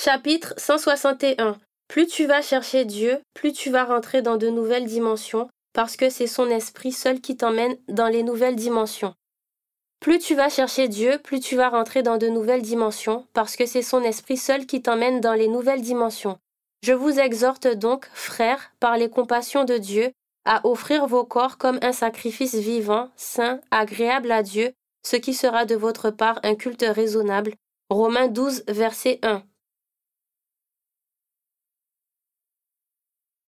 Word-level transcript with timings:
Chapitre 0.00 0.54
161 0.58 1.58
Plus 1.88 2.06
tu 2.06 2.26
vas 2.26 2.40
chercher 2.40 2.84
Dieu, 2.84 3.18
plus 3.34 3.52
tu 3.52 3.68
vas 3.68 3.84
rentrer 3.84 4.22
dans 4.22 4.36
de 4.36 4.48
nouvelles 4.48 4.86
dimensions, 4.86 5.48
parce 5.72 5.96
que 5.96 6.08
c'est 6.08 6.28
son 6.28 6.48
esprit 6.50 6.92
seul 6.92 7.20
qui 7.20 7.36
t'emmène 7.36 7.76
dans 7.88 8.06
les 8.06 8.22
nouvelles 8.22 8.54
dimensions. 8.54 9.14
Plus 9.98 10.20
tu 10.20 10.36
vas 10.36 10.50
chercher 10.50 10.86
Dieu, 10.86 11.18
plus 11.24 11.40
tu 11.40 11.56
vas 11.56 11.68
rentrer 11.68 12.04
dans 12.04 12.16
de 12.16 12.28
nouvelles 12.28 12.62
dimensions, 12.62 13.26
parce 13.32 13.56
que 13.56 13.66
c'est 13.66 13.82
son 13.82 14.04
esprit 14.04 14.36
seul 14.36 14.66
qui 14.66 14.82
t'emmène 14.82 15.20
dans 15.20 15.34
les 15.34 15.48
nouvelles 15.48 15.82
dimensions. 15.82 16.38
Je 16.84 16.92
vous 16.92 17.18
exhorte 17.18 17.66
donc, 17.66 18.08
frères, 18.14 18.70
par 18.78 18.98
les 18.98 19.10
compassions 19.10 19.64
de 19.64 19.78
Dieu, 19.78 20.12
à 20.44 20.64
offrir 20.64 21.08
vos 21.08 21.24
corps 21.24 21.58
comme 21.58 21.80
un 21.82 21.92
sacrifice 21.92 22.54
vivant, 22.54 23.10
saint, 23.16 23.60
agréable 23.72 24.30
à 24.30 24.44
Dieu, 24.44 24.70
ce 25.04 25.16
qui 25.16 25.34
sera 25.34 25.64
de 25.64 25.74
votre 25.74 26.10
part 26.10 26.38
un 26.44 26.54
culte 26.54 26.86
raisonnable. 26.88 27.54
Romains 27.90 28.28
12, 28.28 28.62
verset 28.68 29.18
1. 29.24 29.42